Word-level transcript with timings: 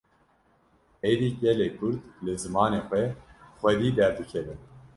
Êdî 1.11 1.29
gelê 1.41 1.69
Kurd, 1.77 2.01
li 2.25 2.33
zimanê 2.43 2.81
xwe 2.87 3.03
xwedî 3.59 3.89
derdikeve 3.97 4.55